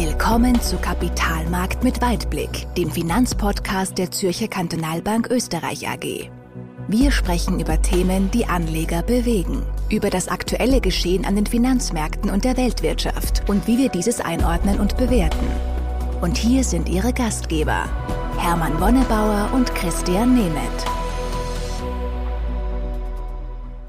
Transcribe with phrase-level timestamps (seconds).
[0.00, 6.30] Willkommen zu Kapitalmarkt mit Weitblick, dem Finanzpodcast der Zürcher Kantonalbank Österreich AG.
[6.86, 12.44] Wir sprechen über Themen, die Anleger bewegen, über das aktuelle Geschehen an den Finanzmärkten und
[12.44, 15.44] der Weltwirtschaft und wie wir dieses einordnen und bewerten.
[16.20, 17.82] Und hier sind Ihre Gastgeber,
[18.38, 20.86] Hermann Wonnebauer und Christian Nemeth.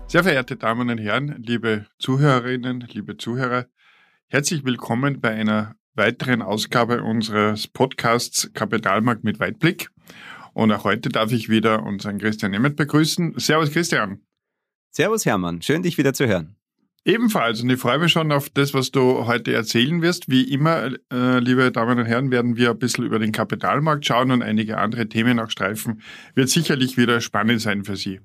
[0.07, 3.67] Sehr verehrte Damen und Herren, liebe Zuhörerinnen, liebe Zuhörer,
[4.25, 9.89] herzlich willkommen bei einer weiteren Ausgabe unseres Podcasts Kapitalmarkt mit Weitblick.
[10.53, 13.35] Und auch heute darf ich wieder unseren Christian Nemeth begrüßen.
[13.37, 14.21] Servus Christian.
[14.91, 16.55] Servus Hermann, schön dich wieder zu hören.
[17.05, 20.29] Ebenfalls und ich freue mich schon auf das, was du heute erzählen wirst.
[20.29, 24.31] Wie immer, äh, liebe Damen und Herren, werden wir ein bisschen über den Kapitalmarkt schauen
[24.31, 26.01] und einige andere Themen auch streifen.
[26.35, 28.19] Wird sicherlich wieder spannend sein für Sie.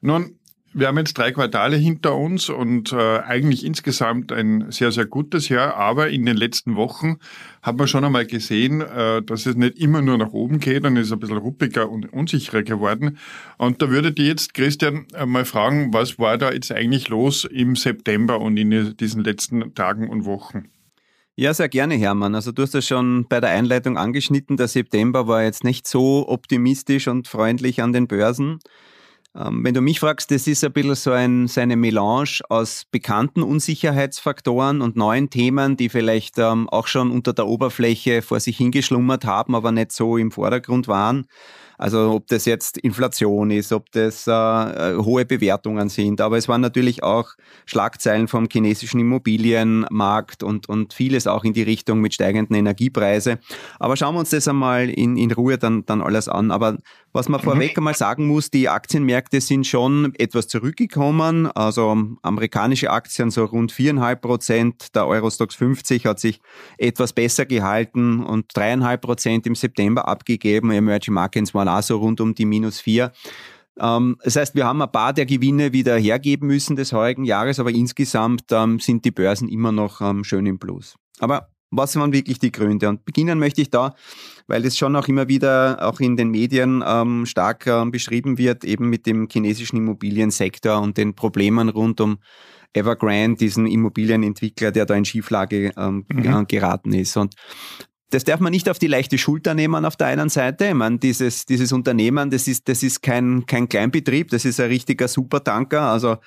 [0.00, 0.38] Nun,
[0.74, 5.48] wir haben jetzt drei Quartale hinter uns und äh, eigentlich insgesamt ein sehr, sehr gutes
[5.48, 5.76] Jahr.
[5.76, 7.18] Aber in den letzten Wochen
[7.62, 10.96] hat man schon einmal gesehen, äh, dass es nicht immer nur nach oben geht und
[10.96, 13.18] ist ein bisschen ruppiger und unsicherer geworden.
[13.56, 17.76] Und da würde ich jetzt, Christian, mal fragen, was war da jetzt eigentlich los im
[17.76, 20.70] September und in diesen letzten Tagen und Wochen?
[21.36, 22.36] Ja, sehr gerne, Hermann.
[22.36, 24.56] Also du hast das schon bei der Einleitung angeschnitten.
[24.56, 28.60] Der September war jetzt nicht so optimistisch und freundlich an den Börsen.
[29.36, 32.84] Ähm, wenn du mich fragst, das ist ein bisschen so, ein, so eine Melange aus
[32.90, 38.56] bekannten Unsicherheitsfaktoren und neuen Themen, die vielleicht ähm, auch schon unter der Oberfläche vor sich
[38.56, 41.26] hingeschlummert haben, aber nicht so im Vordergrund waren.
[41.78, 46.48] Also ob das jetzt Inflation ist, ob das äh, äh, hohe Bewertungen sind, aber es
[46.48, 47.30] waren natürlich auch
[47.66, 53.38] Schlagzeilen vom chinesischen Immobilienmarkt und, und vieles auch in die Richtung mit steigenden Energiepreise.
[53.78, 56.50] Aber schauen wir uns das einmal in, in Ruhe dann, dann alles an.
[56.50, 56.78] Aber
[57.14, 57.44] was man mhm.
[57.44, 61.46] vorweg einmal sagen muss, die Aktienmärkte sind schon etwas zurückgekommen.
[61.46, 66.40] Also amerikanische Aktien so rund viereinhalb Prozent, der Eurostox 50 hat sich
[66.76, 70.72] etwas besser gehalten und dreieinhalb Prozent im September abgegeben.
[70.72, 73.12] Emerging Markets waren waren auch so rund um die minus vier.
[73.78, 77.58] Ähm, das heißt, wir haben ein paar der Gewinne wieder hergeben müssen des heurigen Jahres,
[77.58, 80.94] aber insgesamt ähm, sind die Börsen immer noch ähm, schön im Plus.
[81.18, 82.88] Aber was waren wirklich die Gründe?
[82.88, 83.94] Und beginnen möchte ich da,
[84.46, 88.64] weil das schon auch immer wieder auch in den Medien ähm, stark ähm, beschrieben wird,
[88.64, 92.18] eben mit dem chinesischen Immobiliensektor und den Problemen rund um
[92.74, 96.46] Evergrande, diesen Immobilienentwickler, der da in Schieflage ähm, mhm.
[96.46, 97.16] geraten ist.
[97.16, 97.34] Und
[98.14, 100.66] das darf man nicht auf die leichte Schulter nehmen auf der einen Seite.
[100.66, 104.68] Ich meine, dieses, dieses Unternehmen, das ist, das ist kein, kein Kleinbetrieb, das ist ein
[104.68, 105.82] richtiger Supertanker.
[105.82, 106.18] Also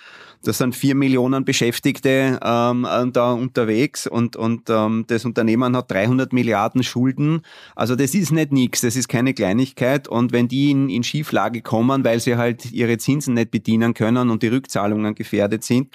[0.44, 6.34] das sind vier Millionen Beschäftigte ähm, da unterwegs und, und ähm, das Unternehmen hat 300
[6.34, 7.40] Milliarden Schulden.
[7.74, 10.09] Also das ist nicht nichts, das ist keine Kleinigkeit.
[10.09, 14.30] Und wenn die in, in Schieflage kommen, weil sie halt ihre Zinsen nicht bedienen können
[14.30, 15.88] und die Rückzahlungen gefährdet sind,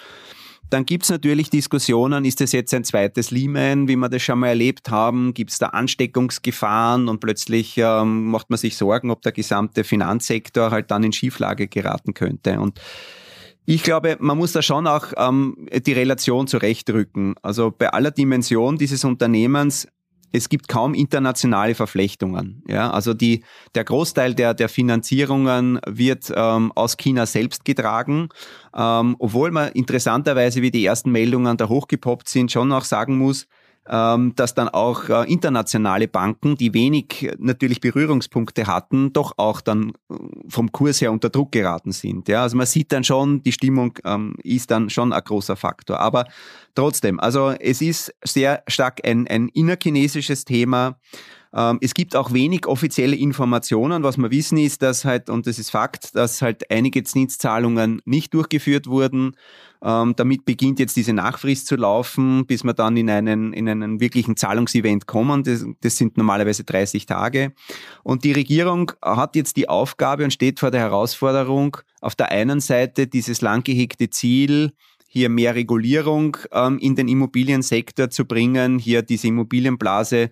[0.72, 4.38] dann gibt es natürlich Diskussionen, ist das jetzt ein zweites Lehman, wie wir das schon
[4.38, 5.34] mal erlebt haben?
[5.34, 10.70] Gibt es da Ansteckungsgefahren und plötzlich ähm, macht man sich Sorgen, ob der gesamte Finanzsektor
[10.70, 12.58] halt dann in Schieflage geraten könnte.
[12.58, 12.80] Und
[13.66, 17.34] ich glaube, man muss da schon auch ähm, die Relation zurechtrücken.
[17.42, 19.86] Also bei aller Dimension dieses Unternehmens
[20.32, 22.62] es gibt kaum internationale Verflechtungen.
[22.66, 23.44] Ja, also die,
[23.74, 28.30] der Großteil der, der Finanzierungen wird ähm, aus China selbst getragen,
[28.74, 33.46] ähm, obwohl man interessanterweise, wie die ersten Meldungen da hochgepoppt sind, schon auch sagen muss,
[33.84, 40.14] dass dann auch äh, internationale Banken, die wenig natürlich Berührungspunkte hatten, doch auch dann äh,
[40.48, 42.28] vom Kurs her unter Druck geraten sind.
[42.28, 45.98] Ja, also man sieht dann schon, die Stimmung ähm, ist dann schon ein großer Faktor.
[45.98, 46.26] Aber
[46.76, 50.96] trotzdem, also es ist sehr stark ein, ein innerchinesisches Thema.
[51.54, 54.02] Ähm, es gibt auch wenig offizielle Informationen.
[54.02, 58.32] Was wir wissen ist, dass halt, und das ist Fakt, dass halt einige Zinszahlungen nicht
[58.34, 59.36] durchgeführt wurden.
[59.84, 64.00] Ähm, damit beginnt jetzt diese Nachfrist zu laufen, bis wir dann in einen, in einen
[64.00, 65.42] wirklichen Zahlungsevent kommen.
[65.42, 67.52] Das, das sind normalerweise 30 Tage.
[68.02, 72.60] Und die Regierung hat jetzt die Aufgabe und steht vor der Herausforderung, auf der einen
[72.60, 74.72] Seite dieses lang gehegte Ziel,
[75.08, 80.30] hier mehr Regulierung ähm, in den Immobiliensektor zu bringen, hier diese Immobilienblase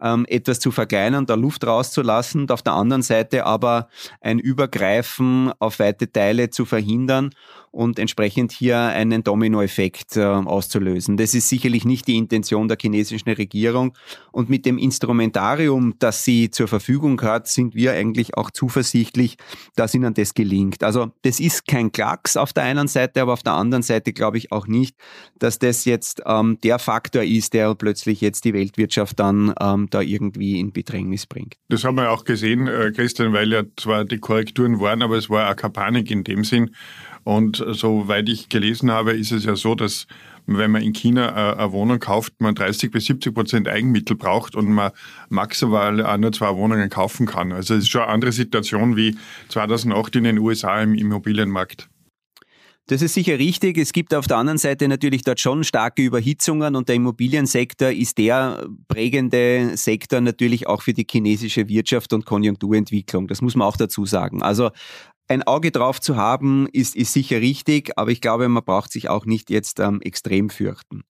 [0.00, 3.88] ähm, etwas zu verkleinern, da Luft rauszulassen und auf der anderen Seite aber
[4.20, 7.30] ein Übergreifen auf weite Teile zu verhindern
[7.76, 11.18] und entsprechend hier einen Dominoeffekt äh, auszulösen.
[11.18, 13.92] Das ist sicherlich nicht die Intention der chinesischen Regierung.
[14.32, 19.36] Und mit dem Instrumentarium, das sie zur Verfügung hat, sind wir eigentlich auch zuversichtlich,
[19.76, 20.82] dass ihnen das gelingt.
[20.82, 24.38] Also das ist kein Klacks auf der einen Seite, aber auf der anderen Seite glaube
[24.38, 24.96] ich auch nicht,
[25.38, 30.00] dass das jetzt ähm, der Faktor ist, der plötzlich jetzt die Weltwirtschaft dann ähm, da
[30.00, 31.56] irgendwie in Bedrängnis bringt.
[31.68, 35.28] Das haben wir auch gesehen, äh, Christian, weil ja zwar die Korrekturen waren, aber es
[35.28, 36.70] war auch keine Panik in dem Sinn.
[37.26, 40.06] Und soweit ich gelesen habe, ist es ja so, dass
[40.46, 44.54] wenn man in China äh, eine Wohnung kauft, man 30 bis 70 Prozent Eigenmittel braucht
[44.54, 44.92] und man
[45.28, 47.50] maximal auch nur zwei Wohnungen kaufen kann.
[47.50, 49.16] Also es ist schon eine andere Situation wie
[49.48, 51.88] 2008 in den USA im Immobilienmarkt.
[52.88, 53.76] Das ist sicher richtig.
[53.76, 58.18] Es gibt auf der anderen Seite natürlich dort schon starke Überhitzungen und der Immobiliensektor ist
[58.18, 63.26] der prägende Sektor natürlich auch für die chinesische Wirtschaft und Konjunkturentwicklung.
[63.26, 64.40] Das muss man auch dazu sagen.
[64.40, 64.70] Also
[65.28, 69.08] ein Auge drauf zu haben, ist, ist sicher richtig, aber ich glaube, man braucht sich
[69.08, 71.04] auch nicht jetzt ähm, extrem fürchten.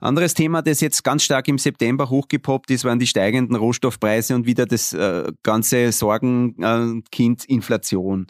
[0.00, 4.46] Anderes Thema, das jetzt ganz stark im September hochgepoppt ist, waren die steigenden Rohstoffpreise und
[4.46, 8.26] wieder das äh, ganze Sorgenkind äh, Inflation.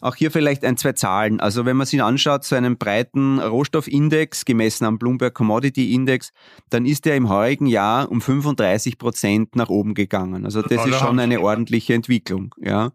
[0.00, 1.38] Auch hier vielleicht ein, zwei Zahlen.
[1.38, 6.32] Also wenn man sich anschaut, so einen breiten Rohstoffindex, gemessen am Bloomberg Commodity Index,
[6.70, 10.44] dann ist der im heurigen Jahr um 35 Prozent nach oben gegangen.
[10.46, 12.54] Also das ist schon eine ordentliche Entwicklung.
[12.58, 12.92] Ja.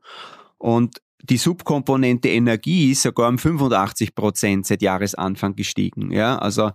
[0.57, 6.11] Und die Subkomponente Energie ist sogar um 85 Prozent seit Jahresanfang gestiegen.
[6.11, 6.71] Ja, also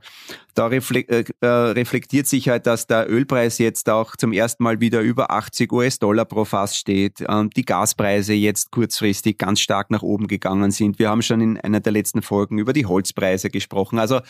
[0.55, 5.01] da äh, äh, reflektiert sich halt, dass der Ölpreis jetzt auch zum ersten Mal wieder
[5.01, 7.25] über 80 US-Dollar pro Fass steht.
[7.29, 10.99] Ähm, die Gaspreise jetzt kurzfristig ganz stark nach oben gegangen sind.
[10.99, 13.99] Wir haben schon in einer der letzten Folgen über die Holzpreise gesprochen.
[13.99, 14.21] Also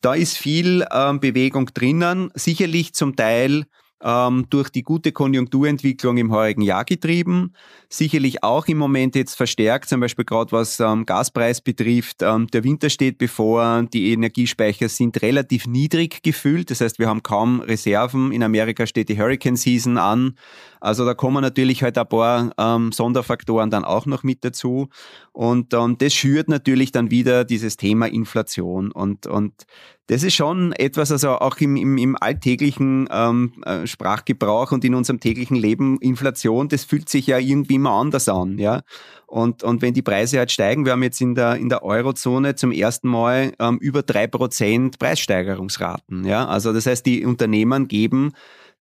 [0.00, 2.30] da ist viel ähm, Bewegung drinnen.
[2.34, 3.66] Sicherlich zum Teil
[4.02, 7.52] ähm, durch die gute Konjunkturentwicklung im heurigen Jahr getrieben.
[7.88, 12.22] Sicherlich auch im Moment jetzt verstärkt, zum Beispiel gerade was ähm, Gaspreis betrifft.
[12.22, 17.22] Ähm, der Winter steht bevor, die Energiespeicher sind relativ niedrig gefüllt, das heißt, wir haben
[17.22, 18.32] kaum Reserven.
[18.32, 20.36] In Amerika steht die Hurricane Season an.
[20.86, 24.88] Also da kommen natürlich halt ein paar ähm, Sonderfaktoren dann auch noch mit dazu.
[25.32, 28.92] Und ähm, das schürt natürlich dann wieder dieses Thema Inflation.
[28.92, 29.66] Und, und
[30.06, 34.94] das ist schon etwas, also auch im, im, im alltäglichen ähm, äh, Sprachgebrauch und in
[34.94, 38.82] unserem täglichen Leben, Inflation, das fühlt sich ja irgendwie immer anders an, ja.
[39.26, 42.54] Und, und wenn die Preise halt steigen, wir haben jetzt in der, in der Eurozone
[42.54, 46.46] zum ersten Mal ähm, über drei Prozent Preissteigerungsraten, ja.
[46.46, 48.32] Also das heißt, die Unternehmen geben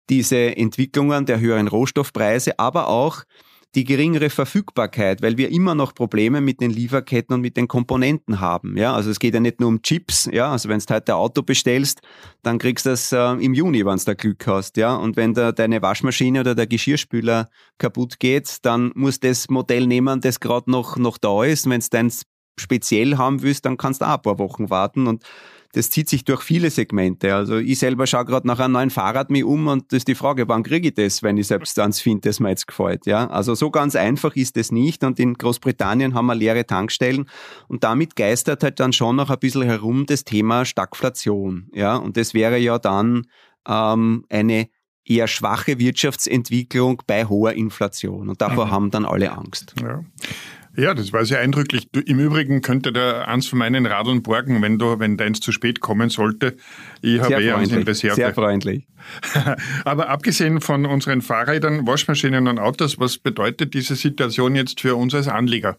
[0.09, 3.23] diese Entwicklungen der höheren Rohstoffpreise, aber auch
[3.75, 8.39] die geringere Verfügbarkeit, weil wir immer noch Probleme mit den Lieferketten und mit den Komponenten
[8.39, 8.77] haben.
[8.77, 10.29] Ja, also es geht ja nicht nur um Chips.
[10.31, 11.99] Ja, also wenn du heute ein Auto bestellst,
[12.41, 14.77] dann kriegst du das äh, im Juni, wenn du da Glück hast.
[14.77, 19.49] Ja, und wenn da deine Waschmaschine oder der Geschirrspüler kaputt geht, dann musst du das
[19.49, 21.69] Modell nehmen, das gerade noch, noch da ist.
[21.69, 22.11] Wenn du dein
[22.57, 25.23] speziell haben willst, dann kannst du auch ein paar Wochen warten und
[25.73, 27.35] das zieht sich durch viele Segmente.
[27.35, 30.15] Also ich selber schaue gerade nach einem neuen Fahrrad mir um und das ist die
[30.15, 33.05] Frage, wann kriege ich das, wenn ich selbst eins finde, das mir jetzt gefällt.
[33.05, 33.27] Ja?
[33.27, 37.29] Also so ganz einfach ist es nicht und in Großbritannien haben wir leere Tankstellen
[37.67, 41.69] und damit geistert halt dann schon noch ein bisschen herum das Thema Stagflation.
[41.73, 41.95] Ja?
[41.95, 43.27] Und das wäre ja dann
[43.67, 44.69] ähm, eine
[45.05, 48.29] eher schwache Wirtschaftsentwicklung bei hoher Inflation.
[48.29, 48.71] Und davor mhm.
[48.71, 49.75] haben dann alle Angst.
[49.79, 50.03] Ja.
[50.77, 51.87] Ja, das war sehr eindrücklich.
[51.91, 55.51] Du, Im Übrigen könnte der eins von meinen Radeln borgen, wenn du, wenn deins zu
[55.51, 56.55] spät kommen sollte.
[57.01, 58.15] Ich habe eher eins in Reserve.
[58.15, 58.87] Sehr freundlich.
[59.85, 65.13] Aber abgesehen von unseren Fahrrädern, Waschmaschinen und Autos, was bedeutet diese Situation jetzt für uns
[65.13, 65.77] als Anleger?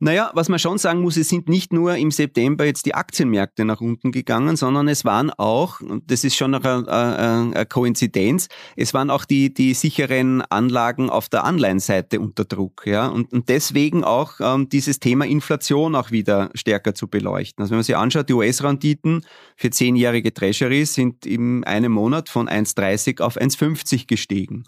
[0.00, 3.66] Naja, was man schon sagen muss, es sind nicht nur im September jetzt die Aktienmärkte
[3.66, 8.48] nach unten gegangen, sondern es waren auch, und das ist schon noch eine, eine, Koinzidenz,
[8.76, 12.86] es waren auch die, die sicheren Anlagen auf der Anleihenseite unter Druck.
[12.86, 13.08] Ja?
[13.08, 17.62] Und, und deswegen auch ähm, dieses Thema Inflation auch wieder stärker zu beleuchten.
[17.62, 19.26] Also wenn man sich anschaut, die US-Renditen
[19.56, 24.64] für zehnjährige Treasuries sind in einem Monat von 1,30 auf 1,50 gestiegen.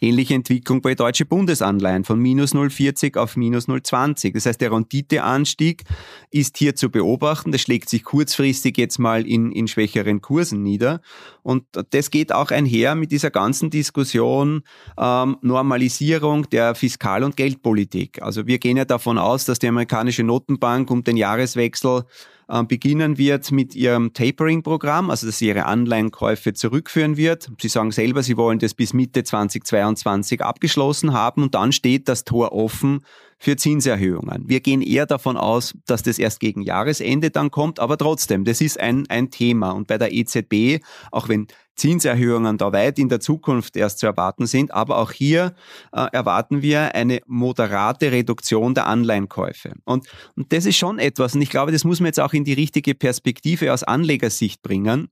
[0.00, 4.34] Ähnliche Entwicklung bei deutsche Bundesanleihen von minus 0,40 auf minus 0,20.
[4.34, 5.84] Das heißt, der Renditeanstieg
[6.30, 7.50] ist hier zu beobachten.
[7.52, 11.00] Das schlägt sich kurzfristig jetzt mal in, in schwächeren Kursen nieder.
[11.42, 14.62] Und das geht auch einher mit dieser ganzen Diskussion
[14.98, 18.22] ähm, Normalisierung der Fiskal- und Geldpolitik.
[18.22, 22.04] Also wir gehen ja davon aus, dass die amerikanische Notenbank um den Jahreswechsel
[22.48, 27.50] äh, beginnen wird mit ihrem Tapering-Programm, also dass sie ihre Anleihenkäufe zurückführen wird.
[27.60, 32.24] Sie sagen selber, sie wollen das bis Mitte 2022 abgeschlossen haben und dann steht das
[32.24, 33.00] Tor offen
[33.38, 34.44] für Zinserhöhungen.
[34.46, 38.60] Wir gehen eher davon aus, dass das erst gegen Jahresende dann kommt, aber trotzdem, das
[38.60, 39.70] ist ein, ein Thema.
[39.70, 41.46] Und bei der EZB, auch wenn
[41.78, 44.74] Zinserhöhungen da weit in der Zukunft erst zu erwarten sind.
[44.74, 45.54] Aber auch hier
[45.92, 49.72] äh, erwarten wir eine moderate Reduktion der Anleihenkäufe.
[49.84, 52.44] Und, und das ist schon etwas, und ich glaube, das muss man jetzt auch in
[52.44, 55.08] die richtige Perspektive aus Anlegersicht bringen.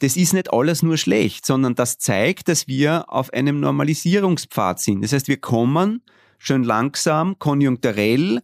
[0.00, 5.02] Das ist nicht alles nur schlecht, sondern das zeigt, dass wir auf einem Normalisierungspfad sind.
[5.02, 6.02] Das heißt, wir kommen
[6.38, 8.40] schön langsam, konjunkturell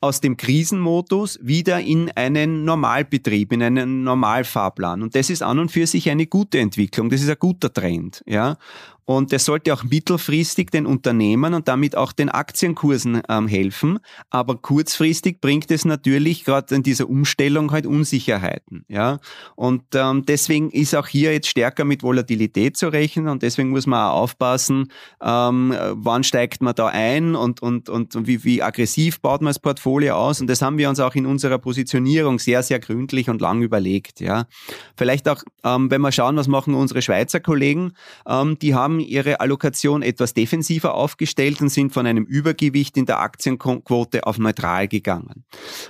[0.00, 5.00] aus dem Krisenmodus wieder in einen Normalbetrieb, in einen Normalfahrplan.
[5.00, 7.08] Und das ist an und für sich eine gute Entwicklung.
[7.08, 8.56] Das ist ein guter Trend, ja.
[9.04, 13.98] Und das sollte auch mittelfristig den Unternehmen und damit auch den Aktienkursen ähm, helfen.
[14.30, 18.84] Aber kurzfristig bringt es natürlich gerade in dieser Umstellung halt Unsicherheiten.
[18.88, 19.18] Ja?
[19.56, 23.86] Und ähm, deswegen ist auch hier jetzt stärker mit Volatilität zu rechnen und deswegen muss
[23.86, 24.88] man auch aufpassen,
[25.20, 29.58] ähm, wann steigt man da ein und, und, und wie, wie aggressiv baut man das
[29.58, 30.40] Portfolio aus.
[30.40, 34.20] Und das haben wir uns auch in unserer Positionierung sehr, sehr gründlich und lang überlegt.
[34.20, 34.46] Ja?
[34.96, 37.94] Vielleicht auch, ähm, wenn wir schauen, was machen unsere Schweizer Kollegen,
[38.26, 43.06] ähm, die haben haben ihre Allokation etwas defensiver aufgestellt und sind von einem Übergewicht in
[43.06, 45.44] der Aktienquote auf neutral gegangen.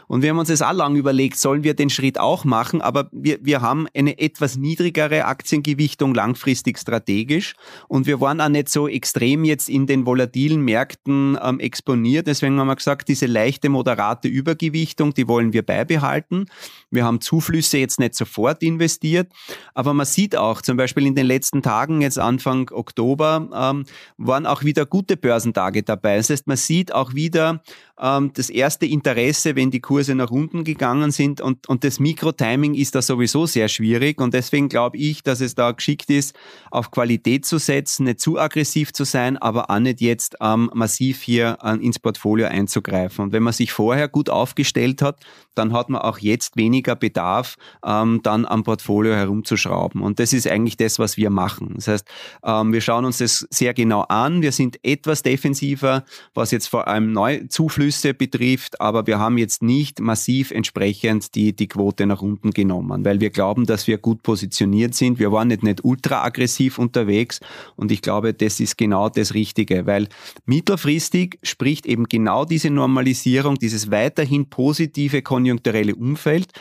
[0.06, 3.08] Und wir haben uns das auch lang überlegt, sollen wir den Schritt auch machen, aber
[3.12, 7.54] wir, wir haben eine etwas niedrigere Aktiengewichtung langfristig strategisch
[7.88, 12.26] und wir waren auch nicht so extrem jetzt in den volatilen Märkten ähm, exponiert.
[12.26, 16.46] Deswegen haben wir gesagt, diese leichte, moderate Übergewichtung, die wollen wir beibehalten.
[16.90, 19.32] Wir haben Zuflüsse jetzt nicht sofort investiert,
[19.74, 23.84] aber man sieht auch zum Beispiel in den letzten Tagen, jetzt Anfang Oktober, ähm,
[24.16, 26.16] waren auch wieder gute Börsentage dabei.
[26.16, 27.62] Das heißt, man sieht auch wieder
[28.02, 32.74] ähm, das erste Interesse, wenn die Kurse nach unten gegangen sind und, und das Mikrotiming
[32.74, 36.36] ist da sowieso sehr schwierig und deswegen glaube ich, dass es da geschickt ist,
[36.70, 41.22] auf Qualität zu setzen, nicht zu aggressiv zu sein, aber auch nicht jetzt ähm, massiv
[41.22, 43.26] hier äh, ins Portfolio einzugreifen.
[43.26, 45.20] Und wenn man sich vorher gut aufgestellt hat,
[45.54, 50.02] dann hat man auch jetzt weniger Bedarf, ähm, dann am Portfolio herumzuschrauben.
[50.02, 51.72] Und das ist eigentlich das, was wir machen.
[51.76, 52.08] Das heißt,
[52.44, 54.42] ähm, wir schauen uns das sehr genau an.
[54.42, 60.00] Wir sind etwas defensiver, was jetzt vor allem Neuzuflüsse betrifft, aber wir haben jetzt nicht
[60.00, 64.94] massiv entsprechend die, die Quote nach unten genommen, weil wir glauben, dass wir gut positioniert
[64.94, 65.18] sind.
[65.18, 67.40] Wir waren nicht, nicht ultra aggressiv unterwegs
[67.76, 70.08] und ich glaube, das ist genau das Richtige, weil
[70.44, 76.52] mittelfristig spricht eben genau diese Normalisierung, dieses weiterhin positive konjunkturelle Umfeld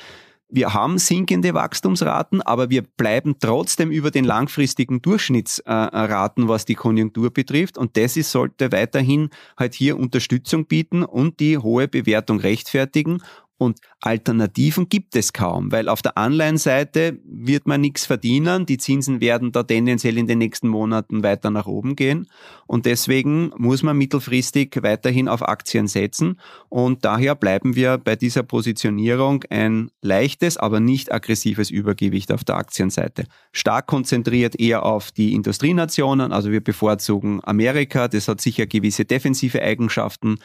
[0.52, 7.32] wir haben sinkende Wachstumsraten, aber wir bleiben trotzdem über den langfristigen Durchschnittsraten, was die Konjunktur
[7.32, 7.78] betrifft.
[7.78, 13.24] Und das ist, sollte weiterhin halt hier Unterstützung bieten und die hohe Bewertung rechtfertigen.
[13.62, 18.66] Und Alternativen gibt es kaum, weil auf der Anleihenseite wird man nichts verdienen.
[18.66, 22.28] Die Zinsen werden da tendenziell in den nächsten Monaten weiter nach oben gehen.
[22.66, 26.40] Und deswegen muss man mittelfristig weiterhin auf Aktien setzen.
[26.70, 32.56] Und daher bleiben wir bei dieser Positionierung ein leichtes, aber nicht aggressives Übergewicht auf der
[32.56, 33.26] Aktienseite.
[33.52, 36.32] Stark konzentriert eher auf die Industrienationen.
[36.32, 38.08] Also wir bevorzugen Amerika.
[38.08, 40.40] Das hat sicher gewisse defensive Eigenschaften.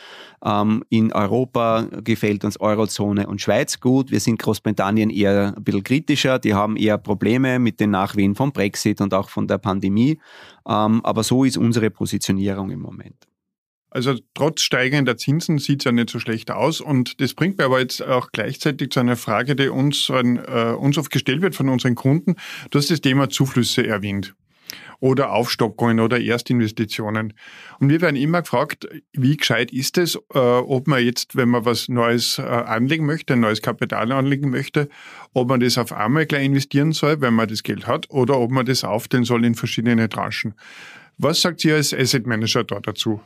[0.45, 4.11] Ähm, in Europa gefällt uns Eurozone und Schweiz gut.
[4.11, 6.39] Wir sind Großbritannien eher ein bisschen kritischer.
[6.39, 10.21] Die haben eher Probleme mit den Nachwehen vom Brexit und auch von der Pandemie.
[10.69, 13.27] Ähm, aber so ist unsere Positionierung im Moment.
[13.91, 16.81] Also trotz steigender Zinsen sieht es ja nicht so schlecht aus.
[16.81, 20.99] Und das bringt mir aber jetzt auch gleichzeitig zu einer Frage, die uns, äh, uns
[20.99, 22.35] oft gestellt wird von unseren Kunden.
[22.71, 24.35] Du hast das Thema Zuflüsse erwähnt
[25.01, 27.35] oder Aufstockungen oder Erstinvestitionen.
[27.79, 31.65] Und wir werden immer gefragt, wie gescheit ist es, äh, ob man jetzt, wenn man
[31.65, 34.89] was Neues äh, anlegen möchte, ein neues Kapital anlegen möchte,
[35.33, 38.51] ob man das auf einmal gleich investieren soll, wenn man das Geld hat, oder ob
[38.51, 40.55] man das aufteilen soll in verschiedene Tranchen.
[41.19, 43.21] Was sagt ihr als Asset Manager da dazu?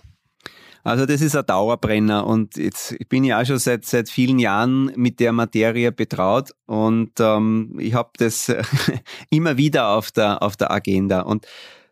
[0.83, 4.39] Also das ist ein Dauerbrenner und jetzt ich bin ja auch schon seit, seit vielen
[4.39, 8.53] Jahren mit der Materie betraut und ähm, ich habe das
[9.31, 11.21] immer wieder auf der, auf der Agenda.
[11.21, 11.47] Und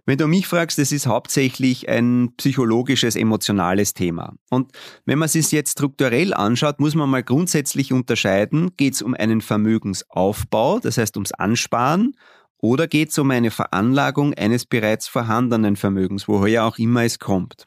[0.09, 4.33] wenn du mich fragst, das ist hauptsächlich ein psychologisches, emotionales Thema.
[4.49, 4.73] Und
[5.05, 9.13] wenn man es sich jetzt strukturell anschaut, muss man mal grundsätzlich unterscheiden, geht es um
[9.13, 12.15] einen Vermögensaufbau, das heißt ums Ansparen,
[12.57, 17.67] oder geht es um eine Veranlagung eines bereits vorhandenen Vermögens, woher auch immer es kommt.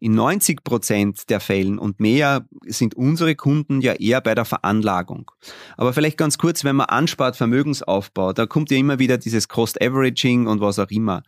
[0.00, 5.30] In 90 Prozent der Fällen und mehr sind unsere Kunden ja eher bei der Veranlagung.
[5.76, 9.80] Aber vielleicht ganz kurz, wenn man anspart Vermögensaufbau, da kommt ja immer wieder dieses Cost
[9.82, 11.22] Averaging und was auch immer.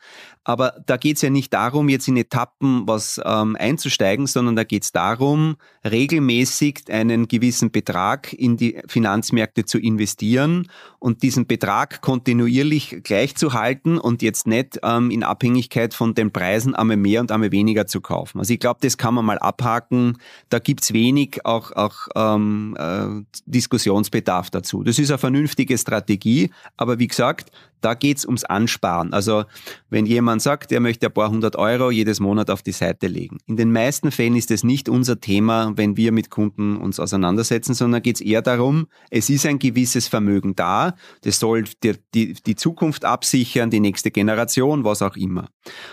[0.45, 4.65] Aber da geht es ja nicht darum, jetzt in Etappen was ähm, einzusteigen, sondern da
[4.65, 12.01] geht es darum, regelmäßig einen gewissen Betrag in die Finanzmärkte zu investieren und diesen Betrag
[12.01, 17.21] kontinuierlich gleich zu halten und jetzt nicht ähm, in Abhängigkeit von den Preisen einmal mehr
[17.21, 18.39] und einmal weniger zu kaufen.
[18.39, 20.17] Also ich glaube, das kann man mal abhaken.
[20.49, 24.83] Da gibt's wenig auch, auch ähm, äh, Diskussionsbedarf dazu.
[24.83, 27.51] Das ist eine vernünftige Strategie, aber wie gesagt,
[27.85, 29.13] da geht's ums Ansparen.
[29.13, 29.45] Also
[29.91, 33.39] wenn jemand sagt, er möchte ein paar hundert Euro jedes Monat auf die Seite legen.
[33.47, 37.75] In den meisten Fällen ist es nicht unser Thema, wenn wir mit Kunden uns auseinandersetzen,
[37.75, 42.55] sondern geht's eher darum, es ist ein gewisses Vermögen da, das soll die, die, die
[42.55, 45.49] Zukunft absichern, die nächste Generation, was auch immer.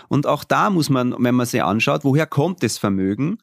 [0.08, 3.38] Und auch da muss man, wenn man sich anschaut, woher kommt das Vermögen?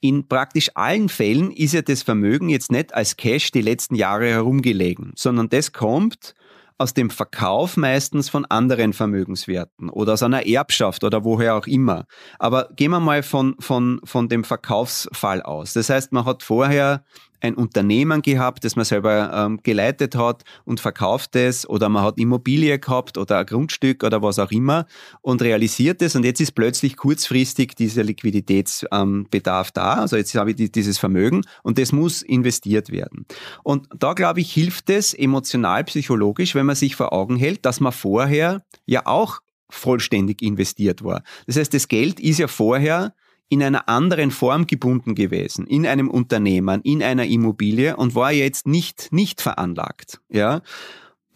[0.00, 4.28] In praktisch allen Fällen ist ja das Vermögen jetzt nicht als Cash die letzten Jahre
[4.28, 6.34] herumgelegen, sondern das kommt
[6.78, 12.06] aus dem Verkauf meistens von anderen Vermögenswerten oder aus einer Erbschaft oder woher auch immer.
[12.38, 15.72] Aber gehen wir mal von, von, von dem Verkaufsfall aus.
[15.72, 17.04] Das heißt, man hat vorher
[17.40, 22.18] ein Unternehmen gehabt, das man selber ähm, geleitet hat und verkauft es oder man hat
[22.18, 24.86] Immobilie gehabt oder ein Grundstück oder was auch immer
[25.20, 30.50] und realisiert es und jetzt ist plötzlich kurzfristig dieser Liquiditätsbedarf ähm, da, also jetzt habe
[30.52, 33.26] ich dieses Vermögen und das muss investiert werden.
[33.62, 37.80] Und da glaube ich, hilft es emotional, psychologisch, wenn man sich vor Augen hält, dass
[37.80, 41.22] man vorher ja auch vollständig investiert war.
[41.46, 43.14] Das heißt, das Geld ist ja vorher
[43.48, 48.66] in einer anderen Form gebunden gewesen, in einem Unternehmen, in einer Immobilie und war jetzt
[48.66, 50.62] nicht, nicht veranlagt, ja.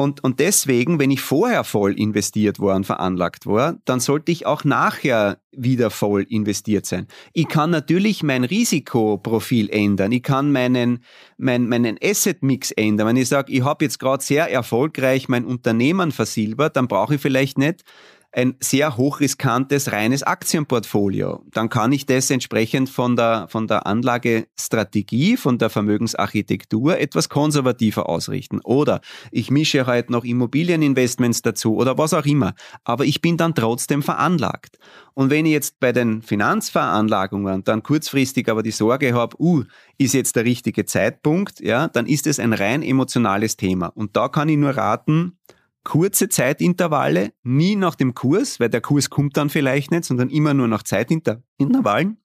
[0.00, 4.46] Und, und deswegen, wenn ich vorher voll investiert war und veranlagt war, dann sollte ich
[4.46, 7.06] auch nachher wieder voll investiert sein.
[7.34, 10.10] Ich kann natürlich mein Risikoprofil ändern.
[10.12, 11.04] Ich kann meinen,
[11.36, 13.08] mein, meinen Asset-Mix ändern.
[13.08, 17.20] Wenn ich sage, ich habe jetzt gerade sehr erfolgreich mein Unternehmen versilbert, dann brauche ich
[17.20, 17.84] vielleicht nicht
[18.32, 21.44] ein sehr hochriskantes reines Aktienportfolio.
[21.52, 28.08] Dann kann ich das entsprechend von der, von der Anlagestrategie, von der Vermögensarchitektur etwas konservativer
[28.08, 28.60] ausrichten.
[28.62, 29.00] Oder
[29.32, 32.54] ich mische halt noch Immobilieninvestments dazu oder was auch immer.
[32.84, 34.78] Aber ich bin dann trotzdem veranlagt.
[35.14, 39.64] Und wenn ich jetzt bei den Finanzveranlagungen dann kurzfristig aber die Sorge habe, uh,
[39.98, 43.88] ist jetzt der richtige Zeitpunkt, ja, dann ist es ein rein emotionales Thema.
[43.88, 45.36] Und da kann ich nur raten,
[45.84, 50.54] kurze Zeitintervalle, nie nach dem Kurs, weil der Kurs kommt dann vielleicht nicht, sondern immer
[50.54, 52.18] nur nach Zeitintervallen.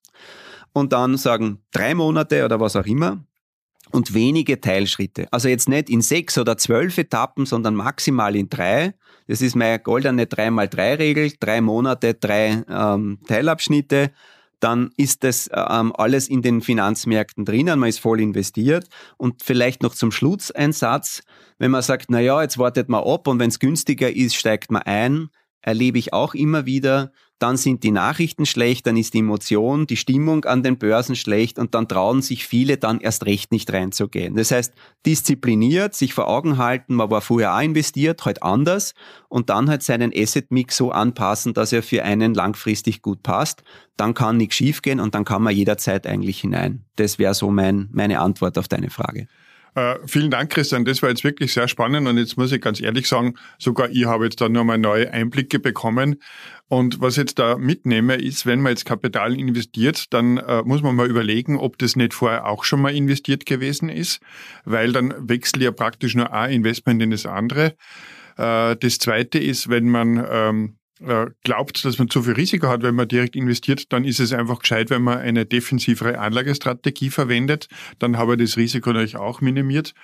[0.72, 3.24] Und dann sagen drei Monate oder was auch immer
[3.92, 5.26] und wenige Teilschritte.
[5.30, 8.94] Also jetzt nicht in sechs oder zwölf Etappen, sondern maximal in drei.
[9.26, 11.32] Das ist meine goldene 3x3-Regel.
[11.40, 14.12] Drei Monate, drei ähm, Teilabschnitte
[14.60, 18.88] dann ist das ähm, alles in den Finanzmärkten drinnen, man ist voll investiert.
[19.16, 21.22] Und vielleicht noch zum Schluss ein Satz,
[21.58, 24.70] wenn man sagt, na ja, jetzt wartet man ab und wenn es günstiger ist, steigt
[24.70, 25.28] man ein,
[25.62, 29.98] erlebe ich auch immer wieder, dann sind die Nachrichten schlecht, dann ist die Emotion, die
[29.98, 34.36] Stimmung an den Börsen schlecht und dann trauen sich viele dann erst recht nicht reinzugehen.
[34.36, 34.72] Das heißt,
[35.04, 38.94] diszipliniert, sich vor Augen halten, man war vorher auch investiert, heute halt anders
[39.28, 43.62] und dann halt seinen Asset-Mix so anpassen, dass er für einen langfristig gut passt.
[43.98, 46.84] Dann kann nichts schiefgehen und dann kann man jederzeit eigentlich hinein.
[46.96, 49.26] Das wäre so mein, meine Antwort auf deine Frage.
[49.76, 50.86] Äh, vielen Dank, Christian.
[50.86, 54.06] Das war jetzt wirklich sehr spannend und jetzt muss ich ganz ehrlich sagen, sogar ich
[54.06, 56.22] habe jetzt da nur mal neue Einblicke bekommen.
[56.68, 60.80] Und was ich jetzt da mitnehme, ist, wenn man jetzt Kapital investiert, dann äh, muss
[60.80, 64.20] man mal überlegen, ob das nicht vorher auch schon mal investiert gewesen ist,
[64.64, 67.74] weil dann wechselt ja praktisch nur ein Investment in das andere.
[68.38, 70.85] Äh, das zweite ist, wenn man ähm, äh,
[71.42, 74.60] glaubt, dass man zu viel Risiko hat, wenn man direkt investiert, dann ist es einfach
[74.60, 77.68] gescheit, wenn man eine defensivere Anlagestrategie verwendet.
[77.98, 79.94] Dann habe ich das Risiko natürlich auch minimiert.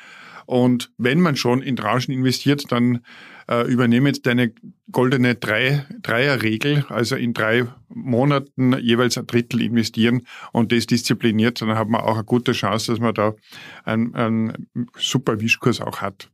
[0.46, 3.00] Und wenn man schon in Tranchen investiert, dann
[3.48, 4.52] äh, übernehme jetzt deine
[4.90, 11.70] goldene Drei, Dreierregel, also in drei Monaten jeweils ein Drittel investieren und das diszipliniert, dann
[11.76, 13.34] hat man auch eine gute Chance, dass man da
[13.84, 16.28] einen, einen super Wischkurs auch hat.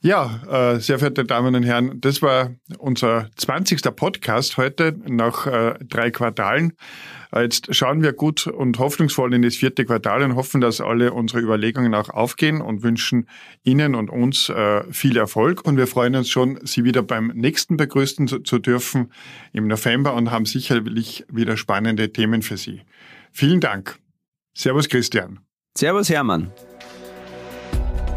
[0.00, 3.82] Ja, äh, sehr verehrte Damen und Herren, das war unser 20.
[3.96, 6.74] Podcast heute nach äh, drei Quartalen.
[7.32, 11.12] Äh, jetzt schauen wir gut und hoffnungsvoll in das vierte Quartal und hoffen, dass alle
[11.12, 13.28] unsere Überlegungen auch aufgehen und wünschen
[13.64, 15.66] Ihnen und uns äh, viel Erfolg.
[15.66, 19.12] Und wir freuen uns schon, Sie wieder beim nächsten begrüßen zu, zu dürfen
[19.52, 22.82] im November und haben sicherlich wieder spannende Themen für Sie.
[23.32, 23.98] Vielen Dank.
[24.54, 25.40] Servus Christian.
[25.76, 26.52] Servus Hermann.